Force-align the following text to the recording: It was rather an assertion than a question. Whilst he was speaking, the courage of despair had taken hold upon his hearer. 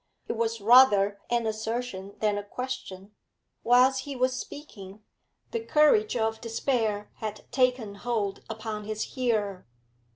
It 0.27 0.33
was 0.35 0.59
rather 0.61 1.19
an 1.29 1.45
assertion 1.45 2.15
than 2.21 2.35
a 2.39 2.43
question. 2.43 3.11
Whilst 3.63 3.99
he 4.05 4.15
was 4.15 4.35
speaking, 4.35 5.03
the 5.51 5.59
courage 5.59 6.17
of 6.17 6.41
despair 6.41 7.11
had 7.17 7.45
taken 7.51 7.93
hold 7.93 8.43
upon 8.49 8.85
his 8.85 9.13
hearer. 9.13 9.67